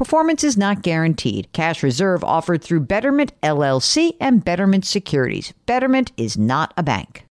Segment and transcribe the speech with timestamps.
[0.00, 1.52] Performance is not guaranteed.
[1.52, 5.52] Cash reserve offered through Betterment LLC and Betterment Securities.
[5.66, 7.26] Betterment is not a bank.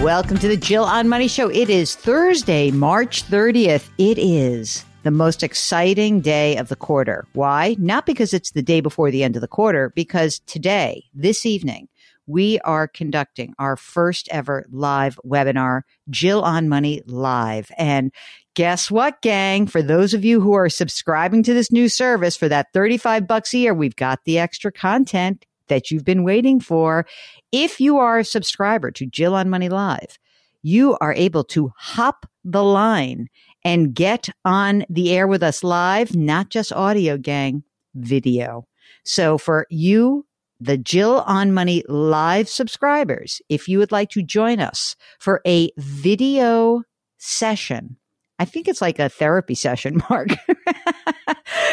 [0.00, 1.50] Welcome to the Jill on Money Show.
[1.50, 3.88] It is Thursday, March 30th.
[3.98, 7.26] It is the most exciting day of the quarter.
[7.32, 7.74] Why?
[7.80, 11.88] Not because it's the day before the end of the quarter, because today, this evening,
[12.26, 17.70] we are conducting our first ever live webinar, Jill on Money Live.
[17.78, 18.12] And
[18.54, 19.66] guess what, gang?
[19.66, 23.54] For those of you who are subscribing to this new service for that 35 bucks
[23.54, 27.06] a year, we've got the extra content that you've been waiting for.
[27.52, 30.18] If you are a subscriber to Jill on Money Live,
[30.62, 33.28] you are able to hop the line
[33.64, 37.64] and get on the air with us live, not just audio, gang,
[37.94, 38.66] video.
[39.04, 40.26] So for you
[40.60, 45.70] the Jill on Money live subscribers, if you would like to join us for a
[45.76, 46.82] video
[47.18, 47.96] session,
[48.38, 50.28] I think it's like a therapy session, Mark.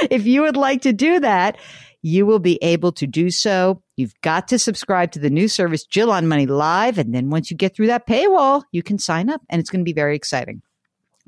[0.10, 1.58] if you would like to do that,
[2.02, 3.82] you will be able to do so.
[3.96, 6.98] You've got to subscribe to the new service, Jill on Money Live.
[6.98, 9.82] And then once you get through that paywall, you can sign up and it's going
[9.82, 10.62] to be very exciting.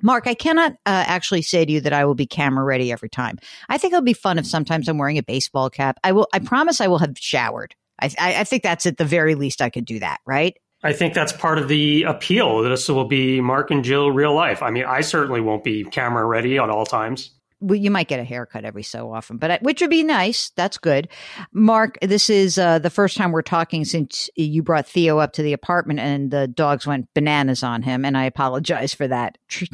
[0.02, 3.10] Mark, I cannot uh, actually say to you that I will be camera ready every
[3.10, 3.38] time.
[3.70, 6.00] I think it'll be fun if sometimes I'm wearing a baseball cap.
[6.04, 6.28] I will.
[6.34, 7.76] I promise I will have showered.
[8.02, 10.20] I, I, I think that's at the very least I could do that.
[10.26, 10.58] Right.
[10.84, 12.62] I think that's part of the appeal.
[12.62, 14.62] This will be Mark and Jill real life.
[14.62, 17.32] I mean, I certainly won't be camera ready at all times
[17.66, 20.52] well, you might get a haircut every so often, but which would be nice.
[20.56, 21.10] That's good.
[21.52, 25.44] Mark, this is uh, the first time we're talking since you brought Theo up to
[25.44, 29.38] the apartment and the dogs went bananas on him, and I apologize for that.
[29.50, 29.66] he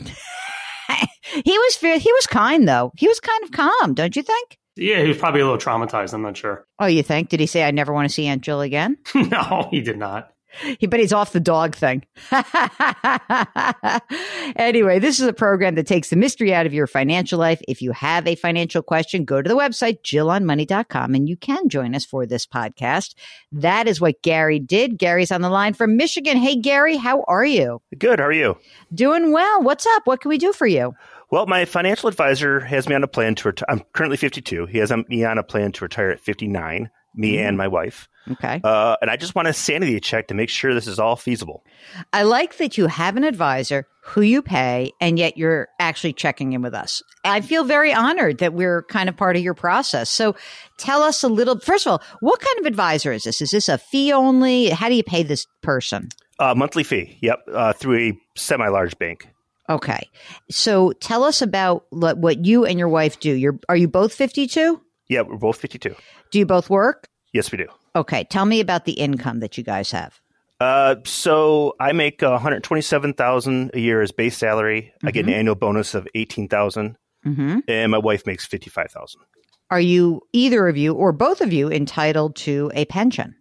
[1.45, 2.91] was he was kind though.
[2.97, 4.57] He was kind of calm, don't you think?
[4.77, 6.13] Yeah, he was probably a little traumatized.
[6.13, 6.65] I'm not sure.
[6.79, 7.29] Oh, you think?
[7.29, 8.97] Did he say I never want to see Aunt Jill again?
[9.15, 10.31] no, he did not.
[10.79, 12.03] He, but he's off the dog thing.
[14.55, 17.61] anyway, this is a program that takes the mystery out of your financial life.
[17.67, 21.95] If you have a financial question, go to the website, jillonmoney.com, and you can join
[21.95, 23.15] us for this podcast.
[23.51, 24.97] That is what Gary did.
[24.97, 26.37] Gary's on the line from Michigan.
[26.37, 27.81] Hey, Gary, how are you?
[27.97, 28.19] Good.
[28.19, 28.57] How are you?
[28.93, 29.61] Doing well.
[29.61, 30.03] What's up?
[30.05, 30.93] What can we do for you?
[31.31, 33.65] Well, my financial advisor has me on a plan to retire.
[33.69, 34.65] I'm currently 52.
[34.65, 38.07] He has me on a plan to retire at 59, me and my wife.
[38.29, 38.61] Okay.
[38.63, 41.63] Uh, and I just want a sanity check to make sure this is all feasible.
[42.13, 46.53] I like that you have an advisor who you pay, and yet you're actually checking
[46.53, 47.03] in with us.
[47.23, 50.09] I feel very honored that we're kind of part of your process.
[50.09, 50.35] So
[50.77, 53.41] tell us a little, first of all, what kind of advisor is this?
[53.41, 54.69] Is this a fee only?
[54.69, 56.09] How do you pay this person?
[56.39, 57.17] Uh, monthly fee.
[57.21, 57.39] Yep.
[57.51, 59.27] Uh, through a semi large bank.
[59.69, 60.09] Okay.
[60.49, 63.33] So tell us about what you and your wife do.
[63.33, 64.81] You're, are you both 52?
[65.07, 65.95] Yeah, we're both 52.
[66.31, 67.07] Do you both work?
[67.33, 67.67] Yes, we do.
[67.95, 70.19] Okay, tell me about the income that you guys have.
[70.59, 74.93] Uh, so I make one hundred twenty-seven thousand a year as base salary.
[74.97, 75.07] Mm-hmm.
[75.07, 75.39] I get an mm-hmm.
[75.39, 77.59] annual bonus of eighteen thousand, mm mm-hmm.
[77.67, 79.21] and my wife makes fifty-five thousand.
[79.71, 83.35] Are you either of you or both of you entitled to a pension?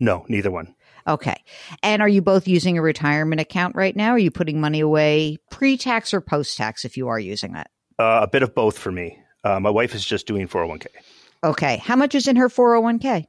[0.00, 0.74] No, neither one.
[1.06, 1.36] Okay.
[1.82, 4.10] And are you both using a retirement account right now?
[4.10, 7.68] Are you putting money away pre-tax or post-tax if you are using it?
[7.98, 9.18] Uh, a bit of both for me.
[9.44, 10.86] Uh, my wife is just doing 401k.
[11.46, 11.78] Okay.
[11.78, 13.26] How much is in her 401k?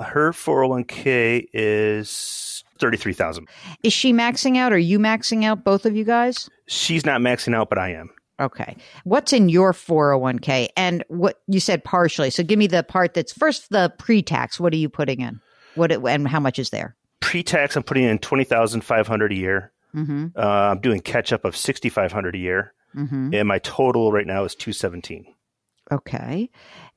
[0.00, 3.46] her 401k is 33,000.
[3.82, 4.72] Is she maxing out?
[4.72, 6.48] Are you maxing out both of you guys?
[6.66, 8.08] She's not maxing out, but I am.
[8.40, 8.76] Okay.
[9.04, 10.68] What's in your 401k?
[10.74, 12.30] And what you said partially.
[12.30, 14.58] So give me the part that's first the pre-tax.
[14.58, 15.38] What are you putting in?
[15.74, 16.96] What it, and how much is there?
[17.20, 19.72] Pre-tax, I'm putting in twenty thousand five hundred a year.
[19.94, 20.28] Mm-hmm.
[20.34, 23.34] Uh, I'm doing catch up of sixty five hundred a year, Mm-hmm.
[23.34, 25.26] and my total right now is two seventeen.
[25.92, 26.48] Okay.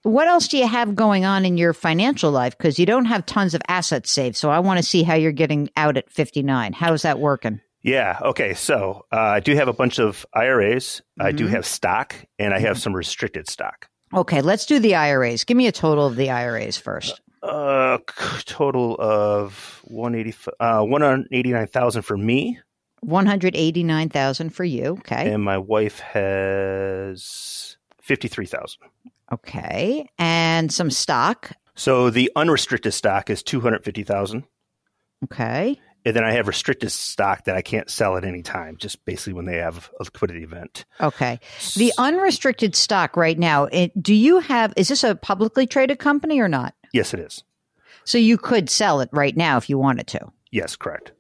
[0.04, 2.58] What else do you have going on in your financial life?
[2.58, 4.36] Because you don't have tons of assets saved.
[4.36, 6.74] So I want to see how you're getting out at 59.
[6.74, 7.62] How's that working?
[7.82, 8.18] Yeah.
[8.22, 8.54] Okay.
[8.54, 11.02] So uh, I do have a bunch of IRAs.
[11.20, 11.52] I do Mhm.
[11.52, 13.88] have stock, and I have some restricted stock.
[14.14, 15.44] Okay, let's do the IRAs.
[15.44, 17.20] Give me a total of the IRAs first.
[17.42, 17.98] Uh,
[18.46, 22.58] total of one eighty, uh, one hundred eighty nine thousand for me,
[23.02, 24.92] 189,000 for you.
[25.00, 25.34] Okay.
[25.34, 28.82] and my wife has fifty three thousand.
[29.32, 30.10] Okay.
[30.18, 31.52] And some stock.
[31.76, 34.44] So the unrestricted stock is two hundred fifty thousand,
[35.24, 35.80] Okay.
[36.06, 39.34] and then I have restricted stock that I can't sell at any time, just basically
[39.34, 40.86] when they have a liquidity event.
[41.02, 41.40] Okay.
[41.76, 46.40] The unrestricted stock right now, it, do you have, is this a publicly traded company
[46.40, 46.76] or not?
[46.92, 47.44] yes, it is.
[48.06, 50.32] So you could sell it right now if you wanted to.
[50.52, 51.12] Yes, correct.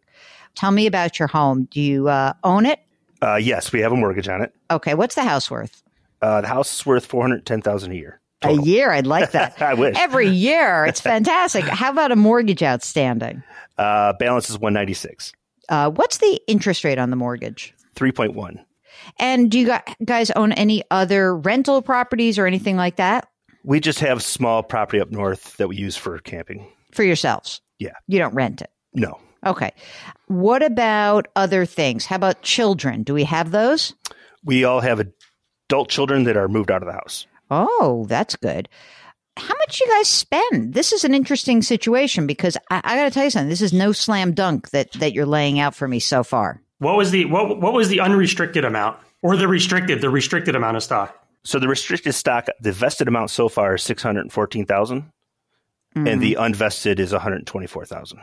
[0.53, 1.63] Tell me about your home.
[1.71, 2.79] Do you uh, own it?
[3.23, 4.53] Uh, yes, we have a mortgage on it.
[4.69, 4.93] Okay.
[4.93, 5.81] What's the house worth?
[6.23, 8.19] Uh, the house is worth four hundred ten thousand a year.
[8.43, 8.91] A year.
[8.91, 9.61] I'd like that.
[9.61, 9.97] I wish.
[9.97, 10.85] Every year.
[10.85, 11.63] It's fantastic.
[11.65, 13.43] How about a mortgage outstanding?
[13.77, 15.33] Uh, balance is one ninety six.
[15.69, 17.73] Uh, what's the interest rate on the mortgage?
[17.95, 18.63] Three point one.
[19.19, 19.73] And do you
[20.05, 23.27] guys own any other rental properties or anything like that
[23.65, 26.65] We just have small property up north that we use for camping.
[26.91, 27.59] for yourselves?
[27.79, 27.93] Yeah.
[28.07, 28.69] You don't rent it.
[28.93, 29.71] No, Okay.
[30.27, 32.05] What about other things?
[32.05, 33.03] How about children?
[33.03, 33.93] Do we have those?
[34.45, 34.99] we all have
[35.73, 37.25] adult children that are moved out of the house.
[37.49, 38.69] Oh, that's good.
[39.37, 40.75] How much you guys spend?
[40.75, 43.49] This is an interesting situation because I, I got to tell you something.
[43.49, 46.61] This is no slam dunk that that you're laying out for me so far.
[46.77, 50.77] What was the what what was the unrestricted amount or the restricted the restricted amount
[50.77, 51.17] of stock?
[51.43, 55.09] So the restricted stock, the vested amount so far is six hundred fourteen thousand,
[55.95, 56.07] Mhm.
[56.11, 58.19] and the unvested is one hundred twenty four thousand.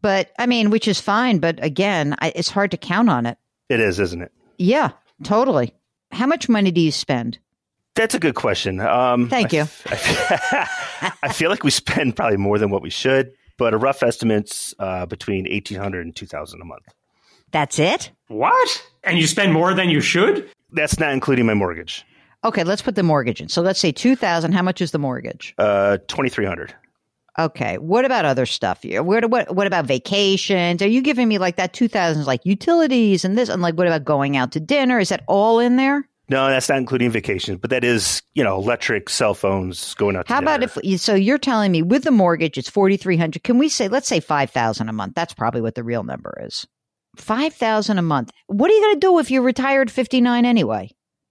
[0.00, 1.38] but I mean, which is fine.
[1.38, 3.36] But again, I, it's hard to count on it.
[3.68, 4.32] It is, isn't it?
[4.56, 5.74] Yeah, totally.
[6.12, 7.38] How much money do you spend?
[7.94, 8.80] That's a good question.
[8.80, 9.62] Um, Thank I you.
[9.62, 14.02] f- I feel like we spend probably more than what we should, but a rough
[14.02, 16.84] estimate's uh, between eighteen hundred and two thousand a month.
[17.52, 18.10] That's it.
[18.28, 18.84] What?
[19.04, 20.50] And you spend more than you should?
[20.72, 22.04] That's not including my mortgage.
[22.44, 23.48] Okay, let's put the mortgage in.
[23.48, 24.52] So let's say two thousand.
[24.52, 25.54] How much is the mortgage?
[25.56, 26.74] Uh, twenty three hundred.
[27.38, 27.76] Okay.
[27.78, 28.82] What about other stuff?
[28.84, 30.80] Where what what about vacations?
[30.80, 33.86] Are you giving me like that two thousands like utilities and this and like what
[33.86, 34.98] about going out to dinner?
[34.98, 36.08] Is that all in there?
[36.28, 40.26] No, that's not including vacations, but that is, you know, electric, cell phones, going out.
[40.26, 43.44] To How about if so you're telling me with the mortgage it's forty three hundred?
[43.44, 45.14] Can we say let's say five thousand a month?
[45.14, 46.66] That's probably what the real number is.
[47.16, 48.30] Five thousand a month.
[48.46, 50.90] What are you going to do if you're retired fifty nine anyway?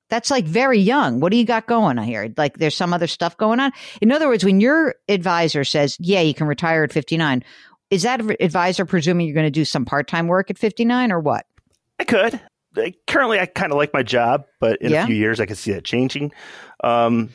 [0.09, 1.19] That's like very young.
[1.19, 2.31] What do you got going on here?
[2.37, 3.71] Like there's some other stuff going on.
[4.01, 7.43] In other words, when your advisor says, "Yeah, you can retire at 59,"
[7.89, 11.19] is that advisor presuming you're going to do some part time work at 59 or
[11.19, 11.45] what?
[11.99, 12.39] I could.
[13.07, 15.03] Currently, I kind of like my job, but in Yeah.
[15.03, 16.33] a few years, I could see that changing.
[16.83, 17.29] Um,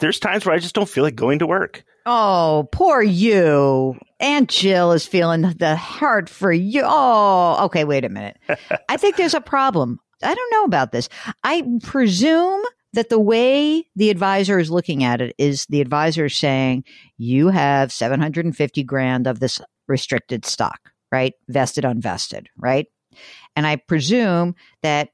[0.00, 1.84] there's times where I just don't feel like going to work.
[2.06, 3.96] Oh, poor you.
[4.20, 6.82] Aunt Jill is feeling the heart for you.
[6.84, 7.84] Oh, okay.
[7.84, 8.36] Wait a minute.
[8.88, 10.00] I think there's a problem.
[10.22, 11.08] I don't know about this.
[11.42, 12.62] I presume
[12.92, 16.84] that the way the advisor is looking at it is the advisor is saying
[17.18, 21.34] you have 750 grand of this restricted stock, right?
[21.48, 22.86] Vested, unvested, right?
[23.56, 25.10] And I presume that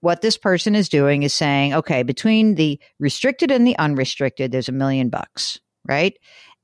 [0.00, 4.68] what this person is doing is saying, okay, between the restricted and the unrestricted, there's
[4.68, 6.16] a million bucks, right?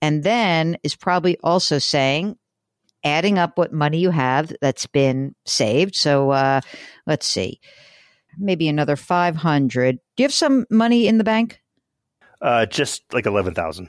[0.03, 2.37] And then is probably also saying,
[3.07, 5.95] adding up what money you have that's been saved.
[5.95, 6.61] So uh,
[7.07, 7.61] let's see,
[8.37, 9.99] maybe another 500.
[10.17, 11.61] Do you have some money in the bank?
[12.43, 13.89] Uh, just like eleven thousand.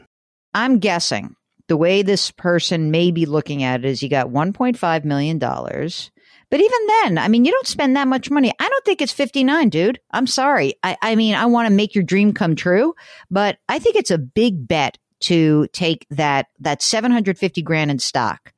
[0.53, 1.35] I'm guessing
[1.67, 5.37] the way this person may be looking at it is you got $1.5 million.
[5.37, 8.53] But even then, I mean, you don't spend that much money.
[8.57, 9.99] I don't think it's 59, dude.
[10.11, 10.75] I'm sorry.
[10.81, 12.93] I, I mean, I want to make your dream come true,
[13.29, 18.53] but I think it's a big bet to take that, that 750 grand in stock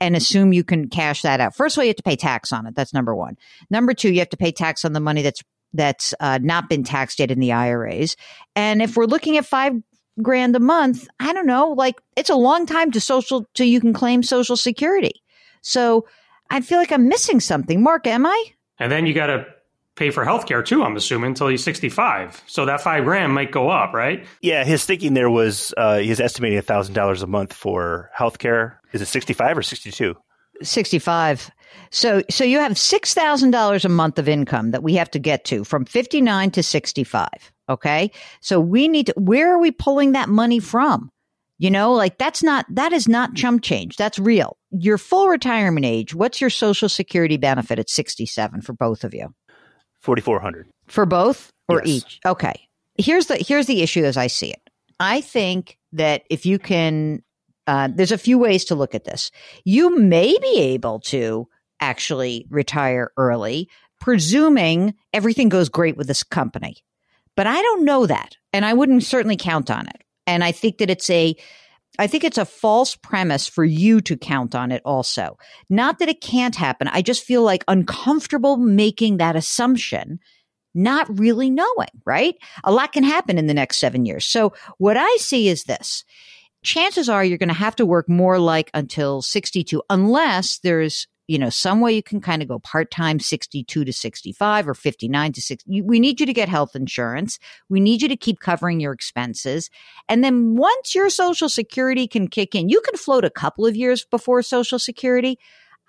[0.00, 1.54] and assume you can cash that out.
[1.54, 2.74] First of all, you have to pay tax on it.
[2.74, 3.36] That's number one.
[3.70, 6.84] Number two, you have to pay tax on the money that's that's uh, not been
[6.84, 8.16] taxed yet in the IRAs.
[8.54, 9.74] And if we're looking at five
[10.22, 13.80] grand a month, I don't know, like it's a long time to social to you
[13.80, 15.22] can claim social security.
[15.60, 16.06] So
[16.50, 17.82] I feel like I'm missing something.
[17.82, 18.44] Mark, am I?
[18.78, 19.46] And then you got to
[19.96, 22.42] pay for healthcare too, I'm assuming, until he's 65.
[22.46, 24.24] So that five grand might go up, right?
[24.42, 28.76] Yeah, his thinking there was uh, he's estimating thousand dollars a month for healthcare.
[28.96, 30.14] Is it sixty five or sixty two?
[30.62, 31.50] 65.
[31.90, 35.18] So, so you have six thousand dollars a month of income that we have to
[35.18, 37.52] get to from fifty nine to sixty five.
[37.68, 38.10] Okay,
[38.40, 39.14] so we need to.
[39.16, 41.10] Where are we pulling that money from?
[41.58, 43.96] You know, like that's not that is not chump change.
[43.96, 44.56] That's real.
[44.70, 46.14] Your full retirement age.
[46.14, 49.34] What's your Social Security benefit at sixty seven for both of you?
[50.00, 51.86] Forty four hundred for both or Yes.
[51.88, 52.20] each.
[52.24, 52.54] Okay.
[52.98, 54.60] Here's the here's the issue as I see it.
[55.00, 57.22] I think that if you can,
[57.66, 59.30] uh, there's a few ways to look at this.
[59.64, 61.48] You may be able to
[61.80, 63.68] actually retire early,
[64.00, 66.76] presuming everything goes great with this company.
[67.36, 70.02] But I don't know that, and I wouldn't certainly count on it.
[70.26, 71.36] And I think that it's a
[71.98, 75.38] I think it's a false premise for you to count on it also.
[75.70, 76.88] Not that it can't happen.
[76.88, 80.18] I just feel like uncomfortable making that assumption
[80.76, 82.36] not really knowing, right?
[82.62, 84.26] A lot can happen in the next seven years.
[84.26, 86.04] So what I see is this.
[86.66, 91.38] Chances are you're going to have to work more like until 62, unless there's, you
[91.38, 95.32] know, some way you can kind of go part time 62 to 65 or 59
[95.32, 95.82] to 60.
[95.82, 97.38] We need you to get health insurance.
[97.68, 99.70] We need you to keep covering your expenses.
[100.08, 103.76] And then once your social security can kick in, you can float a couple of
[103.76, 105.38] years before social security.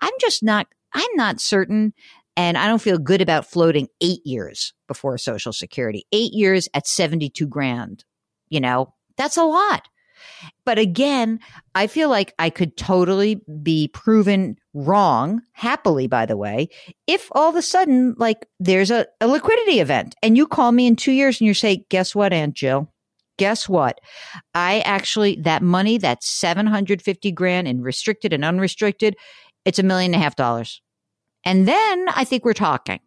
[0.00, 1.92] I'm just not, I'm not certain
[2.36, 6.06] and I don't feel good about floating eight years before Social Security.
[6.12, 8.04] Eight years at 72 grand.
[8.48, 9.88] You know, that's a lot.
[10.64, 11.40] But again,
[11.74, 16.68] I feel like I could totally be proven wrong, happily, by the way,
[17.06, 20.86] if all of a sudden, like, there's a, a liquidity event and you call me
[20.86, 22.92] in two years and you say, guess what, Aunt Jill?
[23.38, 24.00] Guess what?
[24.54, 29.16] I actually, that money, that 750 grand in restricted and unrestricted,
[29.64, 30.82] it's a million and a half dollars.
[31.44, 33.00] And then I think we're talking.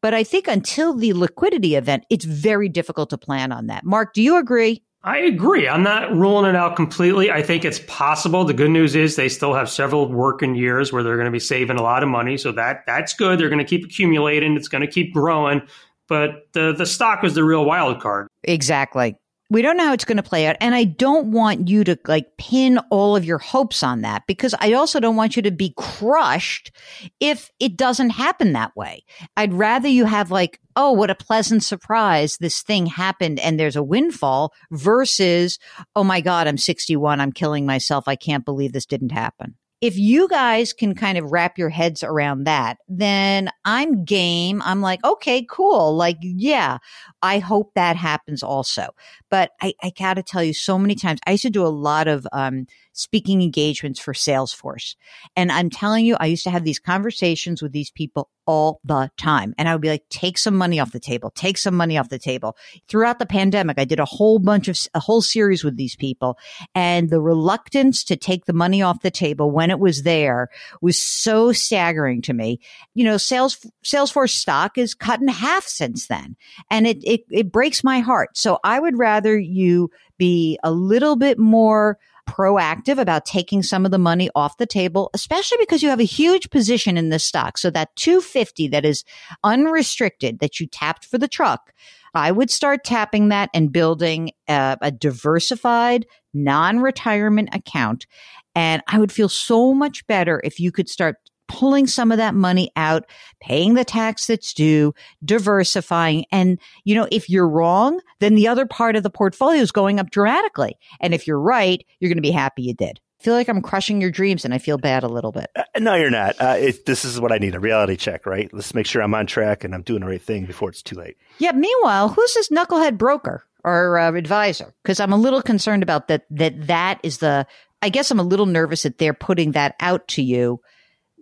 [0.00, 3.84] But I think until the liquidity event, it's very difficult to plan on that.
[3.84, 4.82] Mark, do you agree?
[5.04, 5.68] I agree.
[5.68, 7.30] I'm not ruling it out completely.
[7.30, 8.44] I think it's possible.
[8.44, 11.38] The good news is they still have several working years where they're going to be
[11.38, 12.36] saving a lot of money.
[12.36, 13.38] So that that's good.
[13.38, 14.56] They're going to keep accumulating.
[14.56, 15.62] It's going to keep growing.
[16.08, 18.26] But the the stock was the real wild card.
[18.42, 19.14] Exactly.
[19.50, 20.56] We don't know how it's going to play out.
[20.60, 24.54] And I don't want you to like pin all of your hopes on that because
[24.58, 26.70] I also don't want you to be crushed
[27.18, 29.04] if it doesn't happen that way.
[29.38, 32.36] I'd rather you have like, oh, what a pleasant surprise.
[32.36, 35.58] This thing happened and there's a windfall versus,
[35.96, 37.20] oh my God, I'm 61.
[37.20, 38.06] I'm killing myself.
[38.06, 39.56] I can't believe this didn't happen.
[39.80, 44.60] If you guys can kind of wrap your heads around that, then I'm game.
[44.64, 45.94] I'm like, okay, cool.
[45.94, 46.78] Like, yeah,
[47.22, 48.88] I hope that happens also.
[49.30, 51.68] But I, I got to tell you, so many times I used to do a
[51.68, 54.96] lot of um, speaking engagements for Salesforce.
[55.36, 59.10] And I'm telling you, I used to have these conversations with these people all the
[59.18, 59.54] time.
[59.58, 62.08] And I would be like, take some money off the table, take some money off
[62.08, 62.56] the table.
[62.88, 66.38] Throughout the pandemic, I did a whole bunch of, a whole series with these people.
[66.74, 70.48] And the reluctance to take the money off the table when it was there
[70.80, 72.58] was so staggering to me.
[72.94, 76.34] You know, sales, Salesforce stock is cut in half since then.
[76.70, 78.36] And it, it, it breaks my heart.
[78.36, 81.98] So I would rather you be a little bit more
[82.28, 86.04] proactive about taking some of the money off the table, especially because you have a
[86.04, 87.56] huge position in this stock.
[87.56, 89.02] So that 250 that is
[89.42, 91.72] unrestricted that you tapped for the truck,
[92.14, 98.06] I would start tapping that and building a, a diversified non-retirement account.
[98.54, 101.16] And I would feel so much better if you could start
[101.48, 103.04] pulling some of that money out,
[103.40, 106.24] paying the tax that's due, diversifying.
[106.30, 109.98] And, you know, if you're wrong, then the other part of the portfolio is going
[109.98, 110.78] up dramatically.
[111.00, 113.00] And if you're right, you're going to be happy you did.
[113.20, 115.50] I feel like I'm crushing your dreams and I feel bad a little bit.
[115.56, 116.40] Uh, no, you're not.
[116.40, 118.48] Uh, it, this is what I need a reality check, right?
[118.52, 120.94] Let's make sure I'm on track and I'm doing the right thing before it's too
[120.94, 121.16] late.
[121.38, 121.50] Yeah.
[121.50, 124.72] Meanwhile, who's this knucklehead broker or uh, advisor?
[124.84, 127.44] Because I'm a little concerned about that, that that is the,
[127.82, 130.60] I guess I'm a little nervous that they're putting that out to you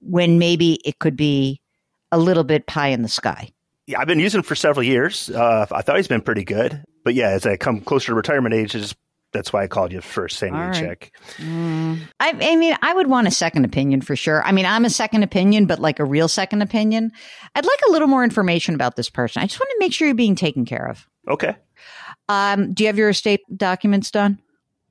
[0.01, 1.61] when maybe it could be
[2.13, 3.51] a little bit pie in the sky.
[3.87, 5.31] Yeah, I've been using him for several years.
[5.31, 6.83] Uh, I thought he's been pretty good.
[7.05, 8.95] But yeah, as I come closer to retirement age, it's,
[9.33, 11.01] that's why I called you first, sanity All right.
[11.01, 11.13] check.
[11.39, 14.43] I, I mean, I would want a second opinion for sure.
[14.45, 17.13] I mean, I'm a second opinion, but like a real second opinion.
[17.55, 19.43] I'd like a little more information about this person.
[19.43, 21.07] I just want to make sure you're being taken care of.
[21.29, 21.55] Okay.
[22.29, 24.41] Um, do you have your estate documents done?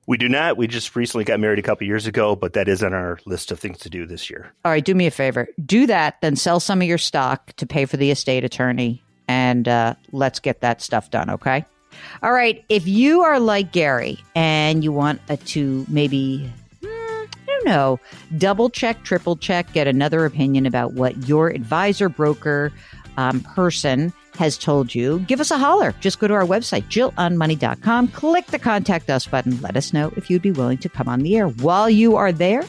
[0.06, 0.56] We do not.
[0.56, 3.50] We just recently got married a couple years ago, but that is on our list
[3.50, 4.52] of things to do this year.
[4.64, 5.48] All right, do me a favor.
[5.64, 9.66] Do that, then sell some of your stock to pay for the estate attorney, and
[9.66, 11.64] uh, let's get that stuff done, okay?
[12.22, 17.26] All right, if you are like Gary and you want uh, to maybe, hmm, I
[17.46, 17.98] don't know,
[18.38, 22.72] double check, triple check, get another opinion about what your advisor, broker,
[23.16, 25.94] um, person has told you, give us a holler.
[26.00, 29.60] Just go to our website, jillonmoney.com, click the contact us button.
[29.60, 31.48] Let us know if you'd be willing to come on the air.
[31.48, 32.62] While you are there,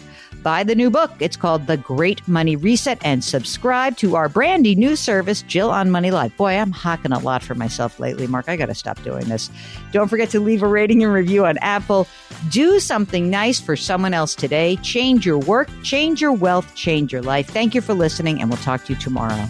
[0.43, 1.11] buy the new book.
[1.19, 5.91] It's called The Great Money Reset and subscribe to our brandy new service, Jill on
[5.91, 6.35] Money Live.
[6.37, 8.47] Boy, I'm hocking a lot for myself lately, Mark.
[8.47, 9.49] I got to stop doing this.
[9.91, 12.07] Don't forget to leave a rating and review on Apple.
[12.49, 14.77] Do something nice for someone else today.
[14.77, 17.49] Change your work, change your wealth, change your life.
[17.49, 19.49] Thank you for listening, and we'll talk to you tomorrow.